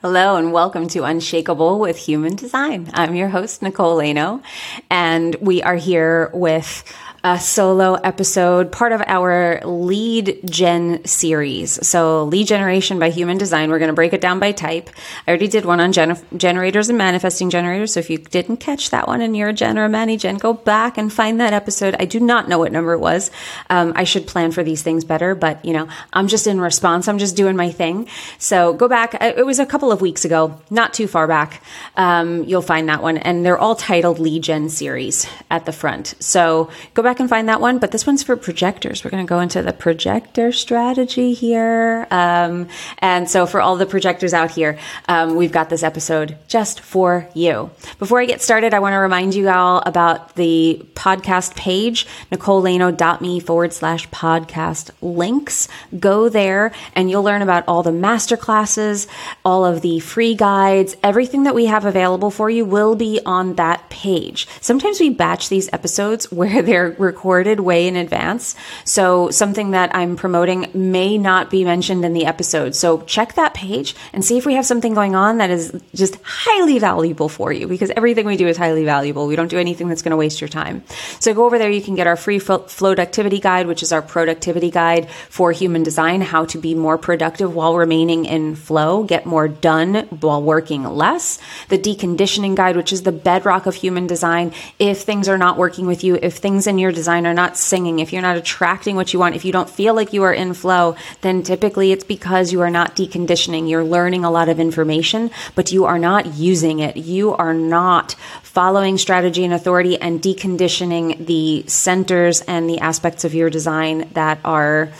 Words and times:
Hello 0.00 0.36
and 0.36 0.52
welcome 0.52 0.86
to 0.90 1.02
Unshakable 1.02 1.80
with 1.80 1.96
Human 1.96 2.36
Design. 2.36 2.88
I'm 2.94 3.16
your 3.16 3.30
host, 3.30 3.62
Nicole 3.62 3.96
Laino, 3.96 4.40
and 4.88 5.34
we 5.40 5.60
are 5.60 5.74
here 5.74 6.30
with 6.32 6.84
a 7.24 7.38
solo 7.38 7.94
episode, 7.94 8.70
part 8.70 8.92
of 8.92 9.02
our 9.06 9.60
lead 9.64 10.38
gen 10.44 11.04
series. 11.04 11.84
So, 11.86 12.24
lead 12.24 12.46
generation 12.46 13.00
by 13.00 13.10
human 13.10 13.38
design. 13.38 13.70
We're 13.70 13.80
going 13.80 13.88
to 13.88 13.94
break 13.94 14.12
it 14.12 14.20
down 14.20 14.38
by 14.38 14.52
type. 14.52 14.88
I 15.26 15.30
already 15.30 15.48
did 15.48 15.64
one 15.64 15.80
on 15.80 15.92
gen- 15.92 16.20
generators 16.36 16.88
and 16.88 16.96
manifesting 16.96 17.50
generators. 17.50 17.94
So, 17.94 18.00
if 18.00 18.08
you 18.08 18.18
didn't 18.18 18.58
catch 18.58 18.90
that 18.90 19.08
one 19.08 19.20
and 19.20 19.36
you're 19.36 19.48
a 19.48 19.52
gen 19.52 19.78
or 19.78 19.84
a 19.86 20.16
gen, 20.16 20.36
go 20.36 20.52
back 20.52 20.96
and 20.96 21.12
find 21.12 21.40
that 21.40 21.52
episode. 21.52 21.96
I 21.98 22.04
do 22.04 22.20
not 22.20 22.48
know 22.48 22.58
what 22.58 22.70
number 22.70 22.92
it 22.92 23.00
was. 23.00 23.32
Um, 23.68 23.94
I 23.96 24.04
should 24.04 24.28
plan 24.28 24.52
for 24.52 24.62
these 24.62 24.82
things 24.82 25.04
better, 25.04 25.34
but 25.34 25.64
you 25.64 25.72
know, 25.72 25.88
I'm 26.12 26.28
just 26.28 26.46
in 26.46 26.60
response. 26.60 27.08
I'm 27.08 27.18
just 27.18 27.34
doing 27.36 27.56
my 27.56 27.72
thing. 27.72 28.06
So, 28.38 28.74
go 28.74 28.86
back. 28.86 29.14
It 29.20 29.44
was 29.44 29.58
a 29.58 29.66
couple 29.66 29.90
of 29.90 30.00
weeks 30.00 30.24
ago, 30.24 30.60
not 30.70 30.94
too 30.94 31.08
far 31.08 31.26
back. 31.26 31.62
Um, 31.96 32.44
you'll 32.44 32.62
find 32.62 32.88
that 32.88 33.02
one. 33.02 33.18
And 33.18 33.44
they're 33.44 33.58
all 33.58 33.74
titled 33.74 34.20
lead 34.20 34.44
gen 34.44 34.68
series 34.68 35.26
at 35.50 35.66
the 35.66 35.72
front. 35.72 36.14
So, 36.20 36.70
go 36.94 37.02
back 37.02 37.07
back 37.08 37.20
and 37.20 37.28
find 37.28 37.48
that 37.48 37.60
one, 37.60 37.78
but 37.78 37.90
this 37.90 38.06
one's 38.06 38.22
for 38.22 38.36
projectors. 38.36 39.02
We're 39.02 39.10
going 39.10 39.24
to 39.24 39.28
go 39.28 39.40
into 39.40 39.62
the 39.62 39.72
projector 39.72 40.52
strategy 40.52 41.32
here. 41.32 42.06
Um, 42.10 42.68
and 42.98 43.30
so, 43.30 43.46
for 43.46 43.60
all 43.62 43.76
the 43.76 43.86
projectors 43.86 44.34
out 44.34 44.50
here, 44.50 44.78
um, 45.08 45.34
we've 45.34 45.52
got 45.52 45.70
this 45.70 45.82
episode 45.82 46.36
just 46.48 46.80
for 46.80 47.28
you. 47.34 47.70
Before 47.98 48.20
I 48.20 48.26
get 48.26 48.42
started, 48.42 48.74
I 48.74 48.80
want 48.80 48.92
to 48.92 48.98
remind 48.98 49.34
you 49.34 49.48
all 49.48 49.82
about 49.86 50.34
the 50.34 50.84
podcast 50.94 51.56
page, 51.56 52.06
nicolelaino.me 52.30 53.40
forward 53.40 53.72
slash 53.72 54.08
podcast 54.10 54.90
links. 55.00 55.68
Go 55.98 56.28
there 56.28 56.72
and 56.94 57.08
you'll 57.08 57.22
learn 57.22 57.40
about 57.42 57.64
all 57.66 57.82
the 57.82 57.92
master 57.92 58.36
classes, 58.36 59.06
all 59.44 59.64
of 59.64 59.80
the 59.80 60.00
free 60.00 60.34
guides, 60.34 60.96
everything 61.02 61.44
that 61.44 61.54
we 61.54 61.66
have 61.66 61.84
available 61.84 62.30
for 62.30 62.50
you 62.50 62.64
will 62.64 62.96
be 62.96 63.20
on 63.24 63.54
that 63.54 63.88
page. 63.88 64.46
Sometimes 64.60 65.00
we 65.00 65.10
batch 65.10 65.48
these 65.48 65.70
episodes 65.72 66.30
where 66.38 66.62
they're 66.62 66.90
recorded 66.98 67.60
way 67.60 67.86
in 67.86 67.96
advance. 67.96 68.54
So 68.84 69.30
something 69.30 69.70
that 69.70 69.94
I'm 69.94 70.16
promoting 70.16 70.70
may 70.74 71.18
not 71.18 71.50
be 71.50 71.64
mentioned 71.64 72.04
in 72.04 72.12
the 72.12 72.26
episode. 72.26 72.74
So 72.74 73.00
check 73.02 73.34
that 73.34 73.54
page 73.54 73.94
and 74.12 74.24
see 74.24 74.38
if 74.38 74.44
we 74.44 74.54
have 74.54 74.66
something 74.66 74.94
going 74.94 75.14
on 75.14 75.38
that 75.38 75.50
is 75.50 75.80
just 75.94 76.18
highly 76.22 76.78
valuable 76.78 77.28
for 77.28 77.52
you 77.52 77.66
because 77.66 77.90
everything 77.90 78.26
we 78.26 78.36
do 78.36 78.48
is 78.48 78.56
highly 78.56 78.84
valuable. 78.84 79.26
We 79.26 79.36
don't 79.36 79.48
do 79.48 79.58
anything 79.58 79.88
that's 79.88 80.02
going 80.02 80.10
to 80.10 80.16
waste 80.16 80.40
your 80.40 80.48
time. 80.48 80.82
So 81.20 81.32
go 81.32 81.46
over 81.46 81.58
there. 81.58 81.70
You 81.70 81.82
can 81.82 81.94
get 81.94 82.06
our 82.06 82.16
free 82.16 82.38
flow 82.38 82.58
productivity 82.98 83.38
guide, 83.38 83.68
which 83.68 83.82
is 83.82 83.92
our 83.92 84.02
productivity 84.02 84.72
guide 84.72 85.08
for 85.08 85.52
human 85.52 85.84
design, 85.84 86.20
how 86.20 86.44
to 86.46 86.58
be 86.58 86.74
more 86.74 86.98
productive 86.98 87.54
while 87.54 87.76
remaining 87.76 88.24
in 88.24 88.56
flow, 88.56 89.04
get 89.04 89.24
more 89.24 89.46
done 89.46 89.94
while 90.20 90.42
working 90.42 90.82
less. 90.82 91.38
The 91.68 91.78
deconditioning 91.78 92.56
guide, 92.56 92.76
which 92.76 92.92
is 92.92 93.02
the 93.02 93.12
bedrock 93.12 93.66
of 93.66 93.76
human 93.76 94.08
design. 94.08 94.52
If 94.80 95.02
things 95.02 95.28
are 95.28 95.38
not 95.38 95.58
working 95.58 95.86
with 95.86 96.02
you, 96.02 96.18
if 96.20 96.38
things 96.38 96.66
in 96.66 96.78
your 96.78 96.87
design 96.92 97.26
are 97.26 97.34
not 97.34 97.56
singing, 97.56 97.98
if 97.98 98.12
you're 98.12 98.22
not 98.22 98.36
attracting 98.36 98.96
what 98.96 99.12
you 99.12 99.18
want, 99.18 99.34
if 99.36 99.44
you 99.44 99.52
don't 99.52 99.70
feel 99.70 99.94
like 99.94 100.12
you 100.12 100.22
are 100.22 100.32
in 100.32 100.54
flow, 100.54 100.96
then 101.20 101.42
typically 101.42 101.92
it's 101.92 102.04
because 102.04 102.52
you 102.52 102.60
are 102.60 102.70
not 102.70 102.96
deconditioning. 102.96 103.68
You're 103.68 103.84
learning 103.84 104.24
a 104.24 104.30
lot 104.30 104.48
of 104.48 104.60
information, 104.60 105.30
but 105.54 105.72
you 105.72 105.84
are 105.84 105.98
not 105.98 106.34
using 106.34 106.80
it. 106.80 106.96
You 106.96 107.34
are 107.34 107.54
not 107.54 108.12
following 108.42 108.98
strategy 108.98 109.44
and 109.44 109.54
authority 109.54 110.00
and 110.00 110.20
deconditioning 110.20 111.26
the 111.26 111.64
centers 111.68 112.40
and 112.42 112.68
the 112.68 112.80
aspects 112.80 113.24
of 113.24 113.34
your 113.34 113.50
design 113.50 114.08
that 114.12 114.38
are 114.44 114.90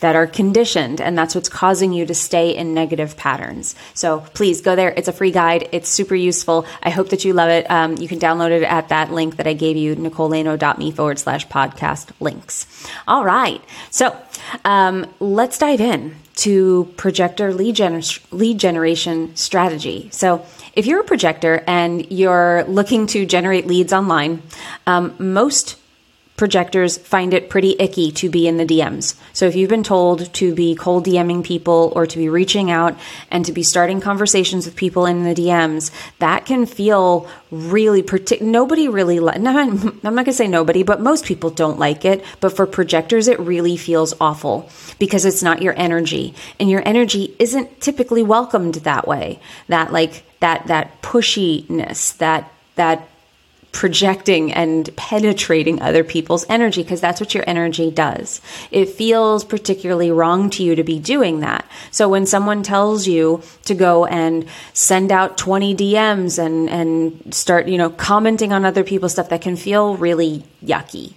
that 0.00 0.14
are 0.14 0.26
conditioned 0.26 1.00
and 1.00 1.16
that's 1.16 1.34
what's 1.34 1.48
causing 1.48 1.92
you 1.92 2.04
to 2.06 2.14
stay 2.14 2.54
in 2.54 2.74
negative 2.74 3.16
patterns. 3.16 3.74
So 3.94 4.20
please 4.34 4.60
go 4.60 4.76
there. 4.76 4.90
It's 4.90 5.08
a 5.08 5.12
free 5.12 5.30
guide. 5.30 5.68
It's 5.72 5.88
super 5.88 6.14
useful. 6.14 6.66
I 6.82 6.90
hope 6.90 7.08
that 7.10 7.24
you 7.24 7.32
love 7.32 7.50
it. 7.50 7.70
Um, 7.70 7.96
you 7.96 8.08
can 8.08 8.18
download 8.18 8.50
it 8.50 8.62
at 8.62 8.90
that 8.90 9.10
link 9.10 9.36
that 9.36 9.46
i 9.46 9.54
gave 9.54 9.76
you 9.76 9.96
nicolelaino.me 9.96 10.90
forward 10.90 11.18
slash 11.18 11.46
podcast 11.48 12.10
links. 12.20 12.66
All 13.08 13.24
right. 13.24 13.62
So 13.90 14.16
um, 14.64 15.06
let's 15.18 15.58
dive 15.58 15.80
in 15.80 16.16
to 16.36 16.92
projector 16.96 17.54
lead, 17.54 17.76
gener- 17.76 18.22
lead 18.30 18.58
generation 18.58 19.34
strategy. 19.34 20.10
So 20.12 20.44
if 20.74 20.84
you're 20.84 21.00
a 21.00 21.04
projector 21.04 21.64
and 21.66 22.10
you're 22.12 22.64
looking 22.64 23.06
to 23.08 23.24
generate 23.24 23.66
leads 23.66 23.94
online 23.94 24.42
um, 24.86 25.14
most 25.18 25.76
projectors 26.36 26.98
find 26.98 27.32
it 27.32 27.48
pretty 27.48 27.74
icky 27.78 28.12
to 28.12 28.28
be 28.28 28.46
in 28.46 28.58
the 28.58 28.66
DMs. 28.66 29.14
So 29.32 29.46
if 29.46 29.56
you've 29.56 29.70
been 29.70 29.82
told 29.82 30.32
to 30.34 30.54
be 30.54 30.74
cold 30.74 31.06
DMing 31.06 31.44
people 31.44 31.92
or 31.96 32.06
to 32.06 32.18
be 32.18 32.28
reaching 32.28 32.70
out 32.70 32.96
and 33.30 33.44
to 33.46 33.52
be 33.52 33.62
starting 33.62 34.00
conversations 34.00 34.66
with 34.66 34.76
people 34.76 35.06
in 35.06 35.24
the 35.24 35.34
DMs, 35.34 35.90
that 36.18 36.44
can 36.44 36.66
feel 36.66 37.28
really 37.50 38.02
partic- 38.02 38.42
nobody 38.42 38.88
really 38.88 39.18
li- 39.20 39.38
no, 39.38 39.58
I'm 39.58 40.00
not 40.02 40.12
going 40.12 40.24
to 40.26 40.32
say 40.32 40.48
nobody, 40.48 40.82
but 40.82 41.00
most 41.00 41.24
people 41.24 41.50
don't 41.50 41.78
like 41.78 42.04
it, 42.04 42.24
but 42.40 42.54
for 42.54 42.66
projectors 42.66 43.28
it 43.28 43.40
really 43.40 43.76
feels 43.76 44.14
awful 44.20 44.68
because 44.98 45.24
it's 45.24 45.42
not 45.42 45.62
your 45.62 45.74
energy 45.78 46.34
and 46.60 46.68
your 46.70 46.82
energy 46.86 47.34
isn't 47.38 47.80
typically 47.80 48.22
welcomed 48.22 48.74
that 48.76 49.08
way. 49.08 49.40
That 49.68 49.92
like 49.92 50.24
that 50.40 50.66
that 50.66 51.02
pushiness, 51.02 52.16
that 52.18 52.52
that 52.74 53.08
projecting 53.76 54.50
and 54.54 54.88
penetrating 54.96 55.82
other 55.82 56.02
people's 56.02 56.46
energy 56.48 56.82
because 56.82 56.98
that's 56.98 57.20
what 57.20 57.34
your 57.34 57.44
energy 57.46 57.90
does. 57.90 58.40
It 58.70 58.88
feels 58.88 59.44
particularly 59.44 60.10
wrong 60.10 60.48
to 60.50 60.62
you 60.62 60.74
to 60.76 60.82
be 60.82 60.98
doing 60.98 61.40
that. 61.40 61.66
So 61.90 62.08
when 62.08 62.24
someone 62.24 62.62
tells 62.62 63.06
you 63.06 63.42
to 63.64 63.74
go 63.74 64.06
and 64.06 64.46
send 64.72 65.12
out 65.12 65.36
20 65.36 65.76
DMs 65.76 66.42
and, 66.42 66.70
and 66.70 67.34
start, 67.34 67.68
you 67.68 67.76
know, 67.76 67.90
commenting 67.90 68.50
on 68.50 68.64
other 68.64 68.82
people's 68.82 69.12
stuff, 69.12 69.28
that 69.28 69.42
can 69.42 69.56
feel 69.56 69.94
really 69.98 70.42
yucky. 70.64 71.12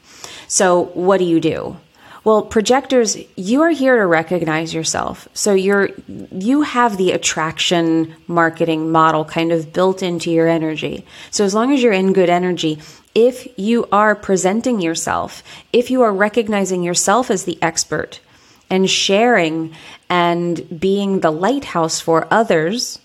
So 0.50 0.88
what 0.96 1.20
do 1.20 1.24
you 1.24 1.40
do? 1.40 1.78
Well, 2.24 2.42
projectors, 2.42 3.18
you 3.38 3.62
are 3.62 3.70
here 3.70 3.96
to 3.96 4.06
recognize 4.06 4.74
yourself. 4.74 5.30
So 5.34 5.54
you're 5.54 5.90
you 6.32 6.64
have 6.64 6.98
the 6.98 7.12
attraction 7.12 8.14
marketing 8.28 8.92
model 8.92 9.24
kind 9.24 9.52
of 9.52 9.72
built 9.72 10.04
into 10.04 10.30
your 10.30 10.48
energy. 10.48 11.06
So 11.32 11.46
as 11.46 11.54
long 11.54 11.74
as 11.74 11.82
you're 11.82 11.94
in 11.94 12.14
good 12.14 12.30
energy, 12.30 12.80
if 13.16 13.48
you 13.58 13.88
are 13.92 14.16
presenting 14.16 14.82
yourself, 14.82 15.44
if 15.72 15.90
you 15.90 16.02
are 16.02 16.14
recognizing 16.14 16.84
yourself 16.84 17.32
as 17.32 17.46
the 17.46 17.58
expert 17.62 18.20
and 18.70 18.90
sharing 18.90 19.74
and 20.10 20.80
being 20.80 21.22
the 21.22 21.32
lighthouse 21.32 22.00
for 22.02 22.28
others, 22.30 23.00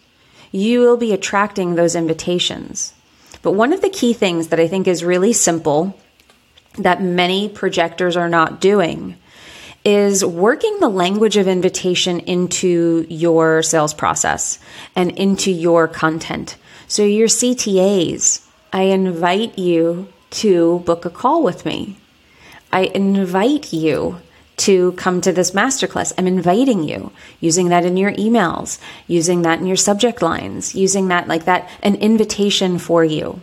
you 0.50 0.80
will 0.80 0.96
be 0.96 1.12
attracting 1.12 1.74
those 1.74 1.94
invitations. 1.94 2.94
But 3.42 3.52
one 3.52 3.72
of 3.72 3.80
the 3.80 3.90
key 3.90 4.12
things 4.12 4.48
that 4.48 4.60
I 4.60 4.68
think 4.68 4.88
is 4.88 5.04
really 5.04 5.32
simple 5.32 5.98
that 6.78 7.02
many 7.02 7.48
projectors 7.48 8.16
are 8.16 8.28
not 8.28 8.60
doing 8.60 9.16
is 9.84 10.24
working 10.24 10.80
the 10.80 10.88
language 10.88 11.36
of 11.36 11.46
invitation 11.46 12.20
into 12.20 13.06
your 13.08 13.62
sales 13.62 13.92
process 13.92 14.58
and 14.96 15.10
into 15.12 15.50
your 15.50 15.86
content. 15.86 16.56
So, 16.86 17.04
your 17.04 17.28
CTAs, 17.28 18.46
I 18.72 18.82
invite 18.82 19.58
you 19.58 20.08
to 20.30 20.80
book 20.80 21.04
a 21.04 21.10
call 21.10 21.42
with 21.42 21.66
me. 21.66 21.98
I 22.72 22.84
invite 22.94 23.72
you 23.72 24.20
to 24.56 24.92
come 24.92 25.20
to 25.20 25.32
this 25.32 25.50
masterclass. 25.50 26.12
I'm 26.16 26.26
inviting 26.26 26.82
you, 26.82 27.12
using 27.40 27.68
that 27.68 27.84
in 27.84 27.96
your 27.96 28.12
emails, 28.12 28.78
using 29.06 29.42
that 29.42 29.58
in 29.58 29.66
your 29.66 29.76
subject 29.76 30.22
lines, 30.22 30.74
using 30.74 31.08
that 31.08 31.28
like 31.28 31.44
that, 31.44 31.68
an 31.82 31.96
invitation 31.96 32.78
for 32.78 33.04
you. 33.04 33.40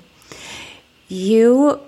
You 1.08 1.82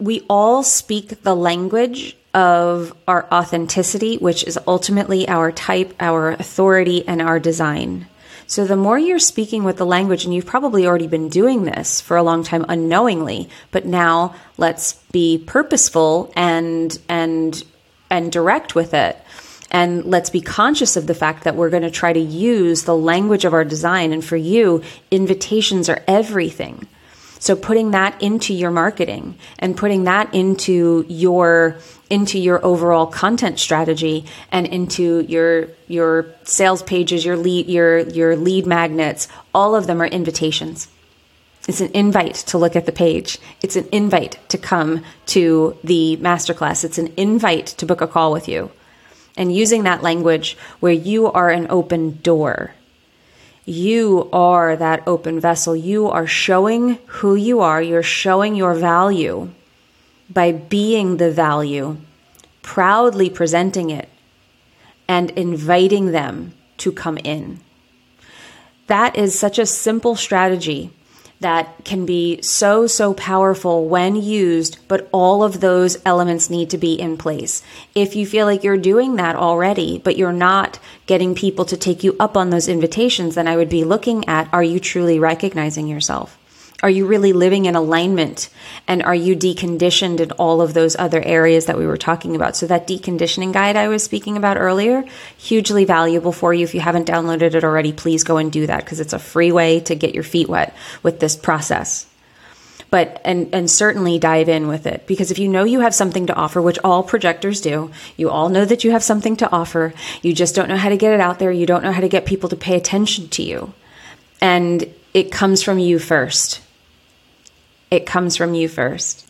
we 0.00 0.24
all 0.28 0.62
speak 0.62 1.22
the 1.22 1.36
language 1.36 2.16
of 2.32 2.94
our 3.08 3.26
authenticity, 3.32 4.16
which 4.18 4.44
is 4.44 4.58
ultimately 4.66 5.28
our 5.28 5.50
type, 5.52 5.94
our 6.00 6.30
authority, 6.30 7.06
and 7.06 7.20
our 7.20 7.38
design. 7.38 8.06
So 8.46 8.64
the 8.64 8.76
more 8.76 8.98
you're 8.98 9.20
speaking 9.20 9.62
with 9.62 9.76
the 9.76 9.86
language, 9.86 10.24
and 10.24 10.34
you've 10.34 10.46
probably 10.46 10.86
already 10.86 11.06
been 11.06 11.28
doing 11.28 11.64
this 11.64 12.00
for 12.00 12.16
a 12.16 12.22
long 12.22 12.42
time 12.42 12.64
unknowingly, 12.68 13.48
but 13.70 13.86
now 13.86 14.34
let's 14.56 14.94
be 15.12 15.38
purposeful 15.38 16.32
and 16.34 16.98
and 17.08 17.62
and 18.10 18.32
direct 18.32 18.74
with 18.74 18.92
it. 18.92 19.16
And 19.70 20.04
let's 20.04 20.30
be 20.30 20.40
conscious 20.40 20.96
of 20.96 21.06
the 21.06 21.14
fact 21.14 21.44
that 21.44 21.54
we're 21.54 21.70
going 21.70 21.84
to 21.84 21.92
try 21.92 22.12
to 22.12 22.18
use 22.18 22.82
the 22.82 22.96
language 22.96 23.44
of 23.44 23.54
our 23.54 23.64
design. 23.64 24.12
And 24.12 24.24
for 24.24 24.36
you, 24.36 24.82
invitations 25.12 25.88
are 25.88 26.02
everything. 26.08 26.88
So 27.40 27.56
putting 27.56 27.92
that 27.92 28.22
into 28.22 28.52
your 28.52 28.70
marketing 28.70 29.36
and 29.58 29.76
putting 29.76 30.04
that 30.04 30.32
into 30.34 31.06
your 31.08 31.78
into 32.10 32.38
your 32.38 32.64
overall 32.64 33.06
content 33.06 33.58
strategy 33.58 34.26
and 34.52 34.66
into 34.66 35.20
your 35.20 35.68
your 35.88 36.26
sales 36.44 36.82
pages, 36.82 37.24
your 37.24 37.38
lead 37.38 37.66
your 37.66 38.00
your 38.00 38.36
lead 38.36 38.66
magnets, 38.66 39.26
all 39.54 39.74
of 39.74 39.86
them 39.86 40.02
are 40.02 40.06
invitations. 40.06 40.88
It's 41.66 41.80
an 41.80 41.90
invite 41.94 42.34
to 42.34 42.58
look 42.58 42.76
at 42.76 42.84
the 42.84 42.92
page. 42.92 43.38
It's 43.62 43.76
an 43.76 43.88
invite 43.90 44.38
to 44.50 44.58
come 44.58 45.02
to 45.26 45.78
the 45.82 46.18
masterclass. 46.20 46.84
It's 46.84 46.98
an 46.98 47.12
invite 47.16 47.66
to 47.78 47.86
book 47.86 48.02
a 48.02 48.06
call 48.06 48.32
with 48.32 48.48
you. 48.48 48.70
And 49.36 49.54
using 49.54 49.84
that 49.84 50.02
language 50.02 50.58
where 50.80 50.92
you 50.92 51.32
are 51.32 51.48
an 51.48 51.68
open 51.70 52.18
door 52.22 52.74
you 53.64 54.28
are 54.32 54.76
that 54.76 55.06
open 55.06 55.40
vessel. 55.40 55.76
You 55.76 56.08
are 56.08 56.26
showing 56.26 56.98
who 57.06 57.34
you 57.34 57.60
are. 57.60 57.82
You're 57.82 58.02
showing 58.02 58.54
your 58.54 58.74
value 58.74 59.50
by 60.28 60.52
being 60.52 61.16
the 61.16 61.30
value, 61.30 61.96
proudly 62.62 63.28
presenting 63.28 63.90
it, 63.90 64.08
and 65.08 65.30
inviting 65.32 66.12
them 66.12 66.54
to 66.78 66.92
come 66.92 67.18
in. 67.18 67.60
That 68.86 69.16
is 69.16 69.38
such 69.38 69.58
a 69.58 69.66
simple 69.66 70.16
strategy 70.16 70.90
that 71.40 71.84
can 71.84 72.04
be 72.06 72.40
so, 72.42 72.86
so 72.86 73.14
powerful 73.14 73.88
when 73.88 74.14
used, 74.14 74.76
but 74.88 75.08
all 75.10 75.42
of 75.42 75.60
those 75.60 75.96
elements 76.04 76.50
need 76.50 76.70
to 76.70 76.78
be 76.78 76.94
in 76.94 77.16
place. 77.16 77.62
If 77.94 78.14
you 78.14 78.26
feel 78.26 78.46
like 78.46 78.62
you're 78.62 78.76
doing 78.76 79.16
that 79.16 79.36
already, 79.36 79.98
but 79.98 80.16
you're 80.16 80.32
not 80.32 80.78
getting 81.06 81.34
people 81.34 81.64
to 81.64 81.76
take 81.76 82.04
you 82.04 82.14
up 82.20 82.36
on 82.36 82.50
those 82.50 82.68
invitations, 82.68 83.34
then 83.34 83.48
I 83.48 83.56
would 83.56 83.70
be 83.70 83.84
looking 83.84 84.28
at 84.28 84.52
are 84.52 84.62
you 84.62 84.78
truly 84.78 85.18
recognizing 85.18 85.88
yourself? 85.88 86.39
Are 86.82 86.90
you 86.90 87.06
really 87.06 87.32
living 87.34 87.66
in 87.66 87.76
alignment? 87.76 88.48
And 88.88 89.02
are 89.02 89.14
you 89.14 89.36
deconditioned 89.36 90.20
in 90.20 90.32
all 90.32 90.62
of 90.62 90.72
those 90.72 90.96
other 90.96 91.22
areas 91.22 91.66
that 91.66 91.76
we 91.76 91.86
were 91.86 91.98
talking 91.98 92.34
about? 92.34 92.56
So, 92.56 92.66
that 92.68 92.86
deconditioning 92.88 93.52
guide 93.52 93.76
I 93.76 93.88
was 93.88 94.02
speaking 94.02 94.36
about 94.36 94.56
earlier, 94.56 95.04
hugely 95.36 95.84
valuable 95.84 96.32
for 96.32 96.54
you. 96.54 96.64
If 96.64 96.74
you 96.74 96.80
haven't 96.80 97.08
downloaded 97.08 97.54
it 97.54 97.64
already, 97.64 97.92
please 97.92 98.24
go 98.24 98.38
and 98.38 98.50
do 98.50 98.66
that 98.66 98.84
because 98.84 99.00
it's 99.00 99.12
a 99.12 99.18
free 99.18 99.52
way 99.52 99.80
to 99.80 99.94
get 99.94 100.14
your 100.14 100.24
feet 100.24 100.48
wet 100.48 100.74
with 101.02 101.20
this 101.20 101.36
process. 101.36 102.06
But, 102.88 103.20
and, 103.24 103.54
and 103.54 103.70
certainly 103.70 104.18
dive 104.18 104.48
in 104.48 104.66
with 104.66 104.86
it 104.86 105.06
because 105.06 105.30
if 105.30 105.38
you 105.38 105.48
know 105.48 105.62
you 105.62 105.80
have 105.80 105.94
something 105.94 106.26
to 106.26 106.34
offer, 106.34 106.60
which 106.60 106.78
all 106.82 107.04
projectors 107.04 107.60
do, 107.60 107.92
you 108.16 108.30
all 108.30 108.48
know 108.48 108.64
that 108.64 108.82
you 108.82 108.90
have 108.90 109.04
something 109.04 109.36
to 109.36 109.52
offer. 109.52 109.92
You 110.22 110.32
just 110.32 110.56
don't 110.56 110.68
know 110.68 110.76
how 110.76 110.88
to 110.88 110.96
get 110.96 111.12
it 111.12 111.20
out 111.20 111.38
there. 111.38 111.52
You 111.52 111.66
don't 111.66 111.84
know 111.84 111.92
how 111.92 112.00
to 112.00 112.08
get 112.08 112.26
people 112.26 112.48
to 112.48 112.56
pay 112.56 112.74
attention 112.74 113.28
to 113.28 113.44
you. 113.44 113.72
And 114.40 114.92
it 115.14 115.30
comes 115.30 115.62
from 115.62 115.78
you 115.78 116.00
first 116.00 116.62
it 117.90 118.06
comes 118.06 118.36
from 118.36 118.54
you 118.54 118.68
first. 118.68 119.26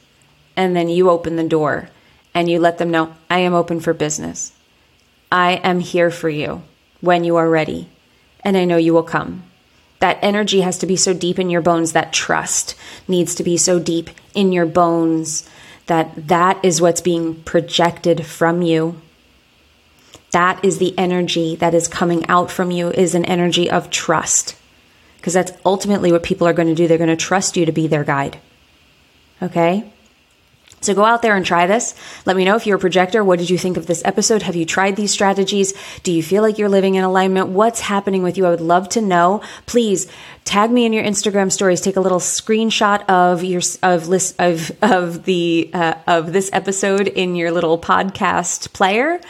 And 0.57 0.77
then 0.77 0.89
you 0.89 1.09
open 1.09 1.37
the 1.37 1.49
door 1.49 1.89
and 2.35 2.49
you 2.49 2.59
let 2.59 2.79
them 2.79 2.91
know, 2.91 3.15
I 3.29 3.39
am 3.41 3.55
open 3.55 3.81
for 3.81 3.95
business. 3.95 4.53
I 5.33 5.53
am 5.53 5.81
here 5.81 6.11
for 6.11 6.29
you 6.29 6.63
when 7.01 7.25
you 7.25 7.37
are 7.37 7.49
ready. 7.49 7.89
And 8.43 8.57
I 8.57 8.65
know 8.65 8.77
you 8.77 8.93
will 8.93 9.03
come. 9.03 9.45
That 10.01 10.19
energy 10.23 10.63
has 10.63 10.79
to 10.79 10.87
be 10.87 10.97
so 10.97 11.13
deep 11.13 11.39
in 11.39 11.51
your 11.51 11.61
bones. 11.61 11.93
That 11.93 12.13
trust 12.13 12.75
needs 13.07 13.35
to 13.37 13.45
be 13.45 13.57
so 13.57 13.79
deep 13.79 14.11
in 14.35 14.53
your 14.53 14.67
bones 14.67 15.49
that 15.87 16.29
that 16.29 16.65
is 16.65 16.81
what's 16.81 17.01
being 17.01 17.43
projected 17.43 18.25
from 18.25 18.63
you. 18.63 19.01
That 20.31 20.65
is 20.65 20.79
the 20.79 20.97
energy 20.97 21.57
that 21.57 21.75
is 21.75 21.89
coming 21.89 22.25
out 22.29 22.51
from 22.51 22.71
you 22.71 22.91
is 22.91 23.15
an 23.15 23.25
energy 23.25 23.69
of 23.69 23.91
trust. 23.91 24.57
Because 25.17 25.35
that's 25.35 25.53
ultimately 25.67 26.13
what 26.13 26.23
people 26.23 26.47
are 26.47 26.53
going 26.53 26.69
to 26.69 26.75
do. 26.75 26.87
They're 26.87 26.97
going 26.97 27.11
to 27.11 27.17
trust 27.17 27.57
you 27.57 27.67
to 27.67 27.73
be 27.73 27.89
their 27.89 28.05
guide. 28.05 28.39
Okay? 29.43 29.91
So 30.83 30.95
go 30.95 31.05
out 31.05 31.21
there 31.21 31.37
and 31.37 31.45
try 31.45 31.67
this. 31.67 31.95
Let 32.25 32.37
me 32.37 32.45
know 32.45 32.57
if 32.57 32.67
you're 32.67 32.79
a 32.79 32.81
projector. 32.81 33.23
What 33.23 33.39
did 33.39 33.51
you 33.51 33.59
think 33.59 33.77
of 33.77 33.87
this 33.87 34.03
episode? 34.05 34.43
Have 34.43 34.57
you 34.57 34.65
tried 34.65 34.97
these 34.97 35.11
strategies? 35.11 35.75
Do 36.03 36.11
you 36.11 36.23
feel 36.23 36.43
like 36.43 36.57
you're 36.57 36.71
living 36.71 36.95
in 36.95 37.05
alignment? 37.05 37.49
What's 37.49 37.81
happening 37.81 38.23
with 38.23 38.39
you? 38.39 38.47
I 38.47 38.51
would 38.51 38.63
love 38.63 38.89
to 38.91 39.03
know. 39.03 39.43
Please 39.67 40.11
tag 40.45 40.71
me 40.71 40.87
in 40.87 40.95
your 40.95 41.05
Instagram 41.05 41.53
stories. 41.53 41.83
Take 41.83 41.97
a 41.97 42.01
little 42.01 42.19
screenshot 42.19 43.05
of 43.11 43.45
your 43.45 43.61
of 43.83 44.09
list 44.09 44.37
of 44.39 44.73
of 44.81 45.25
the 45.25 45.71
uh, 45.75 45.95
of 46.07 46.33
this 46.33 46.49
episode 46.55 47.09
in 47.09 47.37
your 47.37 47.51
little 47.51 47.79
podcast 47.79 48.73
player 48.73 49.21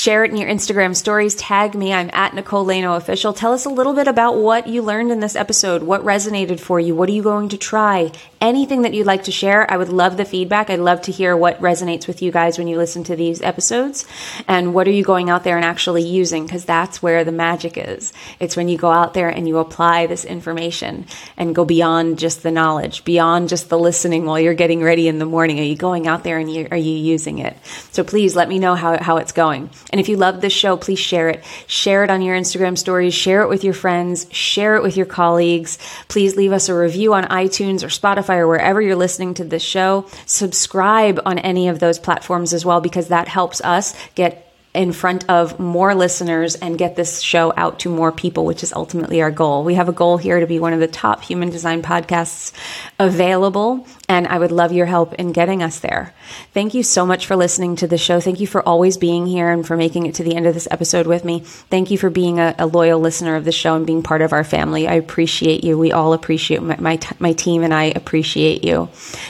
share 0.00 0.24
it 0.24 0.30
in 0.30 0.36
your 0.36 0.48
Instagram 0.48 0.94
stories. 0.94 1.34
Tag 1.34 1.74
me. 1.74 1.92
I'm 1.92 2.10
at 2.12 2.34
Nicole 2.34 2.64
Laino 2.64 2.96
Official. 2.96 3.32
Tell 3.32 3.52
us 3.52 3.64
a 3.64 3.70
little 3.70 3.94
bit 3.94 4.08
about 4.08 4.36
what 4.36 4.66
you 4.66 4.82
learned 4.82 5.10
in 5.10 5.20
this 5.20 5.36
episode. 5.36 5.82
What 5.82 6.02
resonated 6.02 6.60
for 6.60 6.78
you? 6.78 6.94
What 6.94 7.08
are 7.08 7.12
you 7.12 7.22
going 7.22 7.48
to 7.50 7.58
try? 7.58 8.12
Anything 8.40 8.82
that 8.82 8.94
you'd 8.94 9.06
like 9.06 9.24
to 9.24 9.32
share. 9.32 9.70
I 9.70 9.76
would 9.76 9.88
love 9.88 10.16
the 10.16 10.24
feedback. 10.24 10.70
I'd 10.70 10.80
love 10.80 11.02
to 11.02 11.12
hear 11.12 11.36
what 11.36 11.60
resonates 11.60 12.06
with 12.06 12.22
you 12.22 12.32
guys 12.32 12.58
when 12.58 12.68
you 12.68 12.76
listen 12.76 13.04
to 13.04 13.16
these 13.16 13.42
episodes. 13.42 14.06
And 14.48 14.74
what 14.74 14.88
are 14.88 14.92
you 14.92 15.04
going 15.04 15.30
out 15.30 15.44
there 15.44 15.56
and 15.56 15.64
actually 15.64 16.02
using? 16.02 16.44
Because 16.44 16.64
that's 16.64 17.02
where 17.02 17.24
the 17.24 17.32
magic 17.32 17.76
is. 17.76 18.12
It's 18.40 18.56
when 18.56 18.68
you 18.68 18.78
go 18.78 18.90
out 18.90 19.14
there 19.14 19.28
and 19.28 19.46
you 19.46 19.58
apply 19.58 20.06
this 20.06 20.24
information 20.24 21.06
and 21.36 21.54
go 21.54 21.64
beyond 21.64 22.18
just 22.18 22.42
the 22.42 22.50
knowledge, 22.50 23.04
beyond 23.04 23.48
just 23.48 23.68
the 23.68 23.78
listening 23.78 24.26
while 24.26 24.40
you're 24.40 24.54
getting 24.54 24.82
ready 24.82 25.08
in 25.08 25.18
the 25.18 25.26
morning. 25.26 25.58
Are 25.60 25.64
you 25.64 25.76
going 25.76 26.06
out 26.06 26.24
there 26.24 26.38
and 26.38 26.52
you, 26.52 26.68
are 26.70 26.76
you 26.76 26.96
using 26.96 27.38
it? 27.38 27.56
So 27.92 28.04
please 28.04 28.34
let 28.34 28.48
me 28.48 28.58
know 28.58 28.74
how, 28.74 29.02
how 29.02 29.18
it's 29.18 29.32
going. 29.32 29.70
And 29.90 30.00
if 30.00 30.08
you 30.08 30.16
love 30.16 30.40
this 30.40 30.52
show, 30.52 30.76
please 30.76 30.98
share 30.98 31.28
it. 31.28 31.44
Share 31.66 32.04
it 32.04 32.10
on 32.10 32.22
your 32.22 32.36
Instagram 32.36 32.76
stories, 32.78 33.14
share 33.14 33.42
it 33.42 33.48
with 33.48 33.64
your 33.64 33.74
friends, 33.74 34.26
share 34.30 34.76
it 34.76 34.82
with 34.82 34.96
your 34.96 35.06
colleagues. 35.06 35.78
Please 36.08 36.36
leave 36.36 36.52
us 36.52 36.68
a 36.68 36.74
review 36.74 37.14
on 37.14 37.24
iTunes 37.24 37.82
or 37.82 37.88
Spotify 37.88 38.36
or 38.36 38.48
wherever 38.48 38.80
you're 38.80 38.96
listening 38.96 39.34
to 39.34 39.44
this 39.44 39.62
show. 39.62 40.06
Subscribe 40.26 41.20
on 41.24 41.38
any 41.38 41.68
of 41.68 41.78
those 41.78 41.98
platforms 41.98 42.52
as 42.52 42.64
well 42.64 42.80
because 42.80 43.08
that 43.08 43.28
helps 43.28 43.60
us 43.62 43.94
get 44.14 44.51
in 44.74 44.90
front 44.90 45.28
of 45.28 45.60
more 45.60 45.94
listeners 45.94 46.54
and 46.54 46.78
get 46.78 46.96
this 46.96 47.20
show 47.20 47.52
out 47.58 47.80
to 47.80 47.90
more 47.90 48.10
people, 48.10 48.46
which 48.46 48.62
is 48.62 48.72
ultimately 48.72 49.20
our 49.20 49.30
goal. 49.30 49.64
We 49.64 49.74
have 49.74 49.90
a 49.90 49.92
goal 49.92 50.16
here 50.16 50.40
to 50.40 50.46
be 50.46 50.58
one 50.58 50.72
of 50.72 50.80
the 50.80 50.86
top 50.86 51.22
human 51.22 51.50
design 51.50 51.82
podcasts 51.82 52.52
available, 52.98 53.86
and 54.08 54.26
I 54.26 54.38
would 54.38 54.50
love 54.50 54.72
your 54.72 54.86
help 54.86 55.12
in 55.14 55.32
getting 55.32 55.62
us 55.62 55.80
there. 55.80 56.14
Thank 56.54 56.72
you 56.72 56.82
so 56.82 57.04
much 57.04 57.26
for 57.26 57.36
listening 57.36 57.76
to 57.76 57.86
the 57.86 57.98
show. 57.98 58.18
Thank 58.18 58.40
you 58.40 58.46
for 58.46 58.66
always 58.66 58.96
being 58.96 59.26
here 59.26 59.50
and 59.50 59.66
for 59.66 59.76
making 59.76 60.06
it 60.06 60.14
to 60.14 60.24
the 60.24 60.34
end 60.34 60.46
of 60.46 60.54
this 60.54 60.68
episode 60.70 61.06
with 61.06 61.22
me. 61.22 61.40
Thank 61.40 61.90
you 61.90 61.98
for 61.98 62.08
being 62.08 62.38
a, 62.38 62.54
a 62.58 62.66
loyal 62.66 62.98
listener 62.98 63.36
of 63.36 63.44
the 63.44 63.52
show 63.52 63.76
and 63.76 63.86
being 63.86 64.02
part 64.02 64.22
of 64.22 64.32
our 64.32 64.44
family. 64.44 64.88
I 64.88 64.94
appreciate 64.94 65.64
you. 65.64 65.76
We 65.76 65.92
all 65.92 66.14
appreciate 66.14 66.62
my, 66.62 66.76
my, 66.78 66.98
my 67.18 67.34
team, 67.34 67.62
and 67.62 67.74
I 67.74 67.84
appreciate 67.84 68.64
you. 68.64 68.88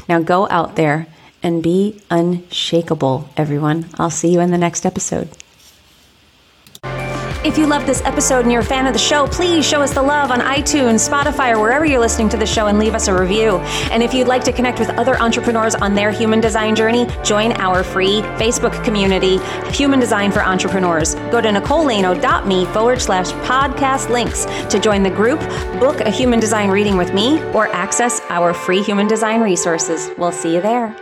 Now 0.09 0.21
go 0.21 0.49
out 0.49 0.77
there 0.77 1.09
and 1.43 1.63
be 1.63 2.01
unshakable, 2.11 3.29
everyone. 3.37 3.87
I'll 3.99 4.11
see 4.11 4.33
you 4.33 4.41
in 4.41 4.51
the 4.51 4.59
next 4.59 4.87
episode. 4.87 5.29
If 7.45 7.59
you 7.59 7.67
love 7.67 7.87
this 7.87 8.01
episode 8.03 8.45
and 8.45 8.53
you're 8.53 8.61
a 8.61 8.65
fan 8.65 8.87
of 8.87 8.93
the 8.93 9.01
show, 9.01 9.27
please 9.27 9.67
show 9.67 9.83
us 9.83 9.93
the 9.93 10.03
love 10.03 10.31
on 10.31 10.39
iTunes, 10.39 11.09
Spotify, 11.09 11.53
or 11.53 11.61
wherever 11.61 11.85
you're 11.85 11.99
listening 11.99 12.29
to 12.29 12.37
the 12.37 12.47
show 12.47 12.69
and 12.69 12.79
leave 12.79 12.95
us 12.95 13.09
a 13.09 13.21
review. 13.21 13.57
And 13.91 14.01
if 14.01 14.15
you'd 14.15 14.29
like 14.29 14.45
to 14.45 14.53
connect 14.53 14.79
with 14.79 14.91
other 14.91 15.17
entrepreneurs 15.17 15.75
on 15.75 15.97
their 15.97 16.13
human 16.13 16.41
design 16.41 16.77
journey, 16.77 17.09
join 17.25 17.51
our 17.55 17.83
free 17.83 18.21
Facebook 18.39 18.85
community, 18.85 19.39
Human 19.73 19.99
Design 19.99 20.31
for 20.31 20.41
Entrepreneurs. 20.41 21.17
Go 21.33 21.41
to 21.41 21.49
nicolelaino.me 21.49 22.65
forward 22.67 23.03
slash 23.03 23.33
podcast 23.45 24.09
links 24.09 24.45
to 24.71 24.79
join 24.79 25.03
the 25.03 25.11
group, 25.11 25.41
book 25.81 26.01
a 26.01 26.11
human 26.11 26.39
design 26.39 26.71
reading 26.71 26.97
with 26.97 27.13
me, 27.13 27.43
or 27.55 27.67
access 27.75 28.21
our 28.29 28.55
free 28.55 28.85
human 28.85 29.09
design 29.09 29.41
resources. 29.41 30.11
We'll 30.17 30.31
see 30.31 30.55
you 30.55 30.61
there. 30.61 30.95